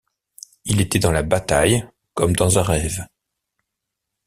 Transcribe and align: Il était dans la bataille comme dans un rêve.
Il 0.65 0.81
était 0.81 0.97
dans 0.97 1.11
la 1.11 1.21
bataille 1.21 1.87
comme 2.15 2.35
dans 2.35 2.57
un 2.57 2.63
rêve. 2.63 3.05